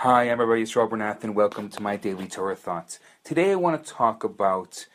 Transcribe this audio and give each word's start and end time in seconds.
Hi, 0.00 0.24
I'm 0.24 0.38
Rabbi 0.38 0.60
Yisrael 0.60 0.90
Bernath, 0.90 1.24
and 1.24 1.34
welcome 1.34 1.70
to 1.70 1.82
my 1.82 1.96
daily 1.96 2.28
Torah 2.28 2.54
thoughts. 2.54 3.00
Today, 3.24 3.52
I 3.52 3.54
want 3.54 3.82
to 3.82 3.90
talk 3.90 4.22
about 4.22 4.86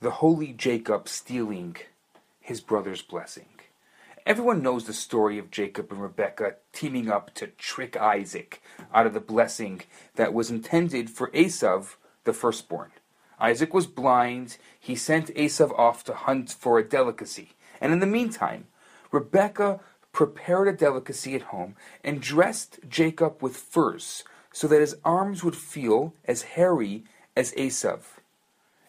the 0.00 0.10
holy 0.10 0.52
Jacob 0.52 1.08
stealing 1.08 1.76
his 2.40 2.60
brother's 2.60 3.02
blessing. 3.02 3.46
Everyone 4.26 4.60
knows 4.60 4.86
the 4.86 4.92
story 4.92 5.38
of 5.38 5.52
Jacob 5.52 5.92
and 5.92 6.02
Rebekah 6.02 6.56
teaming 6.72 7.08
up 7.08 7.32
to 7.34 7.46
trick 7.46 7.96
Isaac 7.96 8.60
out 8.92 9.06
of 9.06 9.14
the 9.14 9.20
blessing 9.20 9.82
that 10.16 10.34
was 10.34 10.50
intended 10.50 11.08
for 11.08 11.30
Esav, 11.30 11.94
the 12.24 12.32
firstborn. 12.32 12.90
Isaac 13.38 13.72
was 13.72 13.86
blind. 13.86 14.56
He 14.78 14.96
sent 14.96 15.28
Esav 15.36 15.70
off 15.78 16.02
to 16.02 16.14
hunt 16.14 16.50
for 16.50 16.80
a 16.80 16.84
delicacy. 16.84 17.52
And 17.80 17.92
in 17.92 18.00
the 18.00 18.06
meantime, 18.06 18.66
Rebekah 19.12 19.78
prepared 20.12 20.68
a 20.68 20.72
delicacy 20.72 21.34
at 21.34 21.42
home 21.42 21.74
and 22.04 22.20
dressed 22.20 22.78
Jacob 22.88 23.42
with 23.42 23.56
furs 23.56 24.24
so 24.52 24.68
that 24.68 24.80
his 24.80 24.96
arms 25.04 25.42
would 25.42 25.56
feel 25.56 26.14
as 26.26 26.42
hairy 26.42 27.04
as 27.36 27.52
Esav. 27.52 28.00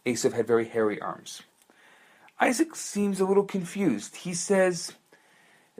Esav 0.06 0.34
had 0.34 0.46
very 0.46 0.66
hairy 0.66 1.00
arms. 1.02 1.44
Isaac 2.40 2.76
seems 2.76 3.20
a 3.20 3.26
little 3.26 3.46
confused. 3.46 4.18
He 4.18 4.34
says, 4.34 4.94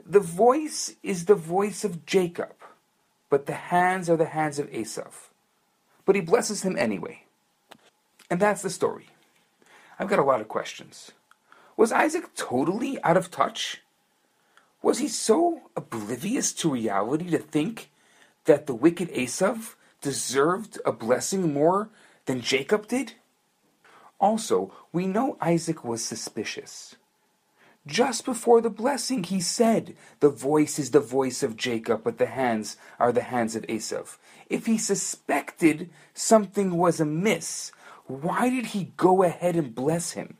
The 0.04 0.20
voice 0.20 0.94
is 1.02 1.26
the 1.26 1.34
voice 1.34 1.84
of 1.84 2.06
Jacob, 2.06 2.54
but 3.28 3.44
the 3.44 3.52
hands 3.52 4.08
are 4.08 4.16
the 4.16 4.24
hands 4.24 4.58
of 4.58 4.70
Esav. 4.70 5.28
But 6.06 6.14
he 6.14 6.22
blesses 6.22 6.62
him 6.62 6.76
anyway. 6.78 7.24
And 8.30 8.40
that's 8.40 8.62
the 8.62 8.70
story. 8.70 9.08
I've 9.98 10.08
got 10.08 10.18
a 10.18 10.24
lot 10.24 10.40
of 10.40 10.48
questions. 10.48 11.12
Was 11.76 11.92
Isaac 11.92 12.34
totally 12.34 13.02
out 13.02 13.16
of 13.16 13.30
touch? 13.30 13.82
Was 14.84 14.98
he 14.98 15.08
so 15.08 15.62
oblivious 15.74 16.52
to 16.52 16.70
reality 16.70 17.30
to 17.30 17.38
think 17.38 17.90
that 18.44 18.66
the 18.66 18.74
wicked 18.74 19.08
Esav 19.14 19.76
deserved 20.02 20.78
a 20.84 20.92
blessing 20.92 21.54
more 21.54 21.88
than 22.26 22.42
Jacob 22.42 22.86
did? 22.86 23.14
Also, 24.20 24.74
we 24.92 25.06
know 25.06 25.38
Isaac 25.40 25.84
was 25.84 26.04
suspicious. 26.04 26.96
Just 27.86 28.26
before 28.26 28.60
the 28.60 28.68
blessing, 28.68 29.24
he 29.24 29.40
said, 29.40 29.96
The 30.20 30.28
voice 30.28 30.78
is 30.78 30.90
the 30.90 31.00
voice 31.00 31.42
of 31.42 31.56
Jacob, 31.56 32.02
but 32.04 32.18
the 32.18 32.26
hands 32.26 32.76
are 33.00 33.10
the 33.10 33.22
hands 33.22 33.56
of 33.56 33.62
Esav. 33.62 34.18
If 34.50 34.66
he 34.66 34.76
suspected 34.76 35.88
something 36.12 36.76
was 36.76 37.00
amiss, 37.00 37.72
why 38.04 38.50
did 38.50 38.66
he 38.66 38.92
go 38.98 39.22
ahead 39.22 39.56
and 39.56 39.74
bless 39.74 40.10
him? 40.10 40.36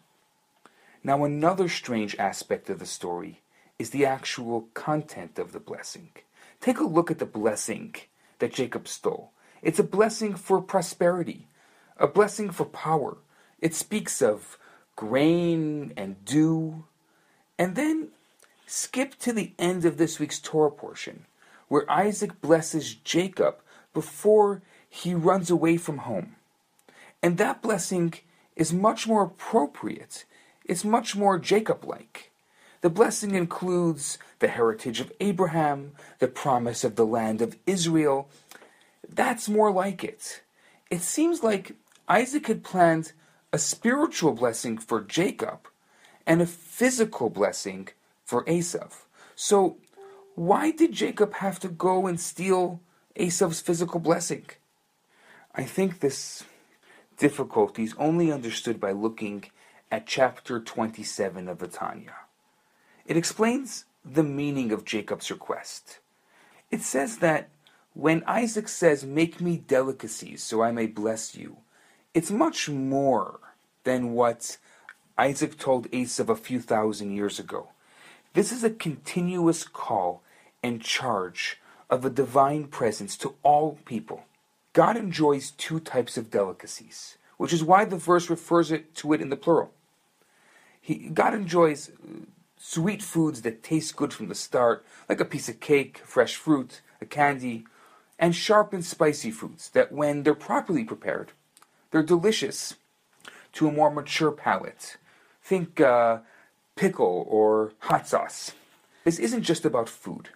Now, 1.02 1.24
another 1.24 1.70
strange 1.70 2.14
aspect 2.18 2.68
of 2.68 2.78
the 2.78 2.84
story 2.84 3.40
is 3.84 3.90
the 3.90 4.06
actual 4.06 4.62
content 4.72 5.38
of 5.38 5.52
the 5.52 5.60
blessing. 5.60 6.08
Take 6.58 6.78
a 6.78 6.84
look 6.84 7.10
at 7.10 7.18
the 7.18 7.26
blessing 7.26 7.94
that 8.38 8.54
Jacob 8.54 8.88
stole. 8.88 9.32
It's 9.60 9.78
a 9.78 9.92
blessing 9.98 10.36
for 10.36 10.62
prosperity, 10.62 11.48
a 11.98 12.06
blessing 12.06 12.48
for 12.48 12.64
power. 12.64 13.18
It 13.60 13.74
speaks 13.74 14.22
of 14.22 14.56
grain 14.96 15.92
and 15.98 16.24
dew. 16.24 16.84
And 17.58 17.76
then 17.76 18.08
skip 18.66 19.18
to 19.18 19.34
the 19.34 19.52
end 19.58 19.84
of 19.84 19.98
this 19.98 20.18
week's 20.18 20.40
Torah 20.40 20.70
portion, 20.70 21.26
where 21.68 21.84
Isaac 21.90 22.40
blesses 22.40 22.94
Jacob 22.94 23.56
before 23.92 24.62
he 24.88 25.12
runs 25.12 25.50
away 25.50 25.76
from 25.76 25.98
home. 25.98 26.36
And 27.22 27.36
that 27.36 27.60
blessing 27.60 28.14
is 28.56 28.72
much 28.72 29.06
more 29.06 29.24
appropriate. 29.24 30.24
It's 30.64 30.86
much 30.86 31.14
more 31.14 31.38
Jacob 31.38 31.84
like. 31.84 32.30
The 32.84 32.90
blessing 32.90 33.34
includes 33.34 34.18
the 34.40 34.48
heritage 34.48 35.00
of 35.00 35.10
Abraham, 35.18 35.92
the 36.18 36.28
promise 36.28 36.84
of 36.84 36.96
the 36.96 37.06
land 37.06 37.40
of 37.40 37.56
Israel. 37.66 38.28
That's 39.08 39.48
more 39.48 39.72
like 39.72 40.04
it. 40.04 40.42
It 40.90 41.00
seems 41.00 41.42
like 41.42 41.76
Isaac 42.10 42.46
had 42.46 42.62
planned 42.62 43.12
a 43.54 43.58
spiritual 43.58 44.32
blessing 44.32 44.76
for 44.76 45.00
Jacob 45.00 45.66
and 46.26 46.42
a 46.42 46.46
physical 46.46 47.30
blessing 47.30 47.88
for 48.22 48.44
Esav. 48.44 49.06
So, 49.34 49.78
why 50.34 50.70
did 50.70 50.92
Jacob 50.92 51.32
have 51.36 51.58
to 51.60 51.68
go 51.68 52.06
and 52.06 52.20
steal 52.20 52.82
Esav's 53.18 53.62
physical 53.62 53.98
blessing? 53.98 54.44
I 55.54 55.64
think 55.64 56.00
this 56.00 56.44
difficulty 57.16 57.84
is 57.84 57.94
only 57.96 58.30
understood 58.30 58.78
by 58.78 58.92
looking 58.92 59.44
at 59.90 60.06
chapter 60.06 60.60
27 60.60 61.48
of 61.48 61.60
the 61.60 61.68
Tanya. 61.68 62.23
It 63.06 63.16
explains 63.16 63.84
the 64.04 64.22
meaning 64.22 64.72
of 64.72 64.84
Jacob's 64.84 65.30
request. 65.30 65.98
It 66.70 66.82
says 66.82 67.18
that 67.18 67.48
when 67.94 68.24
Isaac 68.26 68.68
says, 68.68 69.04
Make 69.04 69.40
me 69.40 69.56
delicacies 69.56 70.42
so 70.42 70.62
I 70.62 70.72
may 70.72 70.86
bless 70.86 71.34
you, 71.34 71.58
it's 72.12 72.30
much 72.30 72.68
more 72.68 73.40
than 73.84 74.12
what 74.12 74.56
Isaac 75.18 75.58
told 75.58 75.90
Esav 75.90 76.28
a 76.28 76.36
few 76.36 76.60
thousand 76.60 77.14
years 77.14 77.38
ago. 77.38 77.68
This 78.32 78.50
is 78.50 78.64
a 78.64 78.70
continuous 78.70 79.64
call 79.64 80.22
and 80.62 80.82
charge 80.82 81.60
of 81.90 82.04
a 82.04 82.10
divine 82.10 82.64
presence 82.64 83.16
to 83.18 83.34
all 83.42 83.78
people. 83.84 84.24
God 84.72 84.96
enjoys 84.96 85.52
two 85.52 85.78
types 85.78 86.16
of 86.16 86.30
delicacies, 86.30 87.16
which 87.36 87.52
is 87.52 87.62
why 87.62 87.84
the 87.84 87.96
verse 87.96 88.28
refers 88.28 88.72
it 88.72 88.94
to 88.96 89.12
it 89.12 89.20
in 89.20 89.28
the 89.28 89.36
plural. 89.36 89.70
He, 90.80 91.10
God 91.10 91.34
enjoys 91.34 91.92
sweet 92.66 93.02
foods 93.02 93.42
that 93.42 93.62
taste 93.62 93.94
good 93.94 94.10
from 94.14 94.28
the 94.28 94.34
start, 94.34 94.86
like 95.06 95.20
a 95.20 95.24
piece 95.24 95.50
of 95.50 95.60
cake, 95.60 95.98
fresh 95.98 96.34
fruit, 96.34 96.80
a 96.98 97.04
candy, 97.04 97.66
and 98.18 98.34
sharp 98.34 98.72
and 98.72 98.82
spicy 98.82 99.30
foods 99.30 99.68
that, 99.70 99.92
when 99.92 100.22
they're 100.22 100.34
properly 100.34 100.82
prepared, 100.82 101.32
they're 101.90 102.02
delicious 102.02 102.76
to 103.52 103.68
a 103.68 103.72
more 103.72 103.90
mature 103.90 104.32
palate. 104.32 104.96
Think 105.42 105.78
uh, 105.78 106.20
pickle 106.74 107.26
or 107.28 107.74
hot 107.80 108.08
sauce. 108.08 108.52
This 109.04 109.18
isn't 109.18 109.42
just 109.42 109.66
about 109.66 109.90
food. 109.90 110.30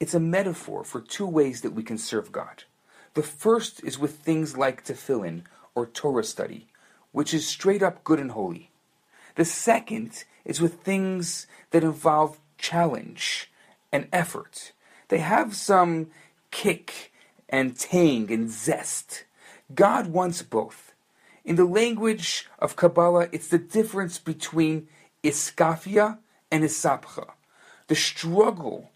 It's 0.00 0.14
a 0.14 0.20
metaphor 0.20 0.84
for 0.84 1.02
two 1.02 1.26
ways 1.26 1.60
that 1.60 1.74
we 1.74 1.82
can 1.82 1.98
serve 1.98 2.32
God. 2.32 2.64
The 3.12 3.22
first 3.22 3.84
is 3.84 3.98
with 3.98 4.16
things 4.16 4.56
like 4.56 4.86
tefillin 4.86 5.42
or 5.74 5.84
Torah 5.84 6.24
study, 6.24 6.68
which 7.12 7.34
is 7.34 7.46
straight 7.46 7.82
up 7.82 8.04
good 8.04 8.18
and 8.18 8.30
holy. 8.30 8.70
The 9.38 9.44
second 9.44 10.24
is 10.44 10.60
with 10.60 10.80
things 10.80 11.46
that 11.70 11.84
involve 11.84 12.40
challenge 12.58 13.48
and 13.92 14.08
effort. 14.12 14.72
They 15.10 15.18
have 15.18 15.54
some 15.54 16.08
kick 16.50 17.12
and 17.48 17.78
tang 17.78 18.32
and 18.32 18.50
zest. 18.50 19.22
God 19.72 20.08
wants 20.08 20.42
both. 20.42 20.92
In 21.44 21.54
the 21.54 21.64
language 21.64 22.48
of 22.58 22.74
Kabbalah, 22.74 23.28
it's 23.30 23.46
the 23.46 23.58
difference 23.58 24.18
between 24.18 24.88
iskafia 25.22 26.18
and 26.50 26.64
ishapcha. 26.64 27.30
The 27.86 27.94
struggle 27.94 28.90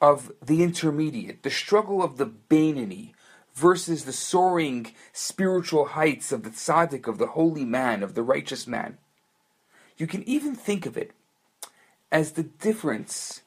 of 0.00 0.32
the 0.44 0.64
intermediate, 0.64 1.44
the 1.44 1.50
struggle 1.50 2.02
of 2.02 2.16
the 2.16 2.26
Beinoni 2.26 3.12
versus 3.54 4.06
the 4.06 4.12
soaring 4.12 4.92
spiritual 5.12 5.84
heights 5.84 6.32
of 6.32 6.42
the 6.42 6.50
tzaddik, 6.50 7.06
of 7.06 7.18
the 7.18 7.28
holy 7.28 7.64
man, 7.64 8.02
of 8.02 8.14
the 8.14 8.24
righteous 8.24 8.66
man. 8.66 8.98
You 9.98 10.06
can 10.06 10.26
even 10.28 10.54
think 10.54 10.86
of 10.86 10.96
it 10.96 11.10
as 12.10 12.32
the 12.32 12.44
difference 12.44 13.42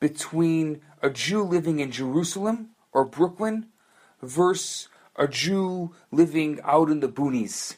between 0.00 0.82
a 1.00 1.08
Jew 1.08 1.42
living 1.42 1.78
in 1.78 1.92
Jerusalem 1.92 2.70
or 2.92 3.04
Brooklyn 3.04 3.66
versus 4.20 4.88
a 5.16 5.28
Jew 5.28 5.94
living 6.10 6.60
out 6.64 6.90
in 6.90 7.00
the 7.00 7.08
boonies 7.08 7.76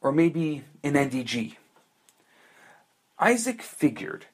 or 0.00 0.12
maybe 0.12 0.62
in 0.82 0.94
NDG. 0.94 1.56
Isaac 3.18 3.62
figured 3.62 4.26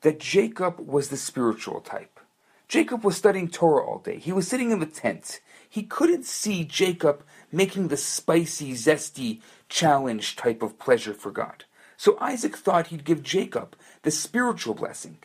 that 0.00 0.18
Jacob 0.18 0.80
was 0.80 1.08
the 1.08 1.16
spiritual 1.16 1.80
type. 1.80 2.18
Jacob 2.66 3.04
was 3.04 3.16
studying 3.16 3.48
Torah 3.48 3.86
all 3.86 3.98
day. 3.98 4.18
He 4.18 4.32
was 4.32 4.48
sitting 4.48 4.70
in 4.70 4.80
the 4.80 4.86
tent. 4.86 5.40
He 5.68 5.82
couldn't 5.82 6.24
see 6.24 6.64
Jacob 6.64 7.22
making 7.52 7.88
the 7.88 7.96
spicy, 7.96 8.72
zesty 8.72 9.40
challenge 9.68 10.36
type 10.36 10.62
of 10.62 10.78
pleasure 10.78 11.14
for 11.14 11.30
God. 11.30 11.64
So 11.98 12.16
Isaac 12.20 12.56
thought 12.56 12.86
he'd 12.86 13.04
give 13.04 13.24
Jacob 13.24 13.76
the 14.02 14.12
spiritual 14.12 14.72
blessing, 14.74 15.18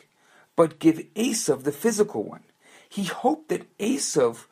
but 0.56 0.80
give 0.80 1.06
Esav 1.14 1.62
the 1.62 1.72
physical 1.72 2.24
one. 2.24 2.42
He 2.88 3.04
hoped 3.04 3.48
that 3.48 3.78
Esav 3.78 4.46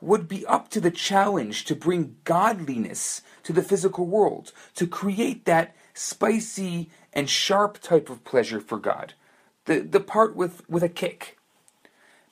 would 0.00 0.26
be 0.26 0.44
up 0.46 0.68
to 0.70 0.80
the 0.80 0.90
challenge 0.90 1.64
to 1.66 1.76
bring 1.76 2.16
godliness 2.24 3.22
to 3.44 3.52
the 3.52 3.62
physical 3.62 4.06
world, 4.06 4.52
to 4.74 4.88
create 4.88 5.44
that 5.44 5.76
spicy 5.94 6.90
and 7.12 7.30
sharp 7.30 7.78
type 7.80 8.10
of 8.10 8.24
pleasure 8.24 8.60
for 8.60 8.78
God, 8.78 9.14
the, 9.66 9.78
the 9.78 10.00
part 10.00 10.34
with, 10.34 10.68
with 10.68 10.82
a 10.82 10.88
kick. 10.88 11.38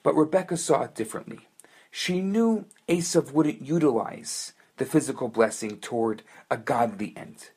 But 0.02 0.16
Rebecca 0.16 0.56
saw 0.56 0.82
it 0.82 0.96
differently. 0.96 1.48
She 1.92 2.20
knew 2.20 2.66
Esav 2.88 3.32
wouldn't 3.32 3.62
utilize 3.62 4.54
the 4.76 4.84
physical 4.84 5.28
blessing 5.28 5.78
toward 5.78 6.22
a 6.50 6.56
godly 6.56 7.14
end. 7.16 7.50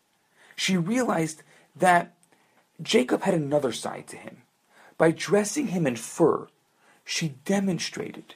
She 0.56 0.78
realized 0.78 1.42
that 1.76 2.14
Jacob 2.82 3.24
had 3.24 3.34
another 3.34 3.72
side 3.72 4.08
to 4.08 4.18
him. 4.18 4.44
By 4.98 5.12
dressing 5.12 5.68
him 5.68 5.88
in 5.88 5.96
fur, 5.96 6.48
she 7.06 7.30
demonstrated 7.46 8.36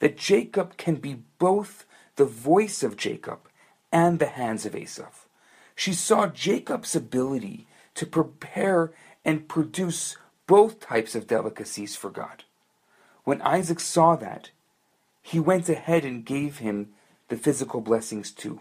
that 0.00 0.16
Jacob 0.16 0.76
can 0.76 0.96
be 0.96 1.22
both 1.38 1.84
the 2.16 2.24
voice 2.24 2.82
of 2.82 2.96
Jacob 2.96 3.40
and 3.92 4.18
the 4.18 4.26
hands 4.26 4.66
of 4.66 4.72
Esav. 4.72 5.26
She 5.74 5.92
saw 5.92 6.26
Jacob's 6.26 6.96
ability 6.96 7.66
to 7.94 8.06
prepare 8.06 8.92
and 9.24 9.48
produce 9.48 10.16
both 10.46 10.80
types 10.80 11.14
of 11.14 11.26
delicacies 11.26 11.94
for 11.94 12.10
God. 12.10 12.44
When 13.24 13.42
Isaac 13.42 13.80
saw 13.80 14.16
that, 14.16 14.50
he 15.22 15.38
went 15.38 15.68
ahead 15.68 16.04
and 16.04 16.24
gave 16.24 16.58
him 16.58 16.88
the 17.28 17.36
physical 17.36 17.80
blessings 17.80 18.30
too. 18.30 18.60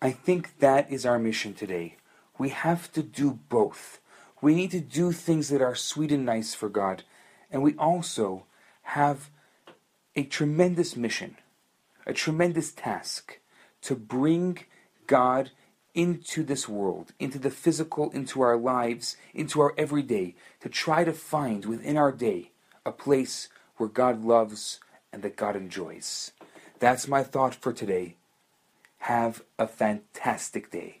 I 0.00 0.10
think 0.10 0.58
that 0.60 0.90
is 0.90 1.04
our 1.04 1.18
mission 1.18 1.52
today. 1.52 1.96
We 2.38 2.50
have 2.50 2.92
to 2.92 3.02
do 3.02 3.40
both. 3.48 4.00
We 4.40 4.54
need 4.54 4.70
to 4.70 4.80
do 4.80 5.12
things 5.12 5.48
that 5.48 5.60
are 5.60 5.74
sweet 5.74 6.12
and 6.12 6.24
nice 6.24 6.54
for 6.54 6.68
God, 6.68 7.02
and 7.50 7.62
we 7.62 7.74
also 7.74 8.44
have 8.82 9.30
a 10.14 10.22
tremendous 10.22 10.96
mission, 10.96 11.36
a 12.06 12.12
tremendous 12.12 12.72
task 12.72 13.38
to 13.82 13.94
bring 13.94 14.58
God 15.06 15.50
into 15.94 16.44
this 16.44 16.68
world, 16.68 17.12
into 17.18 17.38
the 17.38 17.50
physical, 17.50 18.10
into 18.12 18.40
our 18.40 18.56
lives, 18.56 19.16
into 19.34 19.60
our 19.60 19.74
everyday, 19.76 20.36
to 20.60 20.68
try 20.68 21.02
to 21.02 21.12
find 21.12 21.64
within 21.64 21.96
our 21.96 22.12
day 22.12 22.52
a 22.86 22.92
place 22.92 23.48
where 23.76 23.88
God 23.88 24.24
loves 24.24 24.78
and 25.12 25.22
that 25.22 25.36
God 25.36 25.56
enjoys. 25.56 26.32
That's 26.78 27.08
my 27.08 27.22
thought 27.24 27.54
for 27.54 27.72
today. 27.72 28.16
Have 28.98 29.42
a 29.58 29.66
fantastic 29.66 30.70
day. 30.70 31.00